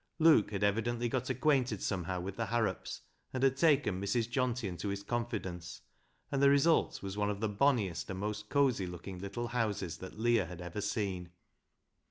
Luke 0.17 0.49
had 0.49 0.63
evidently 0.63 1.07
got 1.09 1.29
acquainted 1.29 1.79
somehow 1.83 2.19
with 2.21 2.35
the 2.35 2.47
Harrops, 2.47 3.01
and 3.33 3.43
had 3.43 3.55
taken 3.55 4.01
Mrs. 4.01 4.27
Johnty 4.27 4.67
into 4.67 4.89
his 4.89 5.03
confidence, 5.03 5.81
and 6.31 6.41
the 6.41 6.49
result 6.49 7.03
was 7.03 7.17
one 7.17 7.29
of 7.29 7.39
the 7.39 7.47
bonniest 7.49 8.09
and 8.09 8.17
most 8.19 8.49
cosy 8.49 8.87
looking 8.87 9.19
little 9.19 9.49
houses 9.49 9.97
that 9.97 10.17
Leah 10.17 10.47
had 10.47 10.59
ever 10.59 10.81
seen. 10.81 11.29